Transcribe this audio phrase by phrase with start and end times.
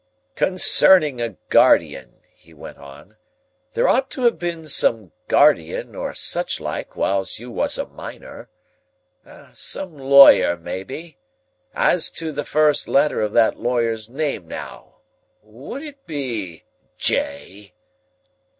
[0.33, 3.17] "Concerning a guardian," he went on.
[3.75, 8.49] "There ought to have been some guardian, or such like, whiles you was a minor.
[9.53, 11.19] Some lawyer, maybe.
[11.75, 14.95] As to the first letter of that lawyer's name now.
[15.43, 16.63] Would it be
[16.97, 17.75] J?"